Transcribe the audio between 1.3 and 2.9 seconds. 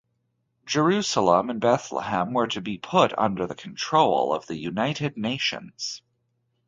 and Bethlehem were to be